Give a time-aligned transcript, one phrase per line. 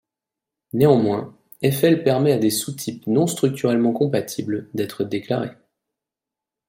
[0.73, 5.53] Néanmoins, Eiffel permet à des sous-types non structurellement compatibles d'être déclarés.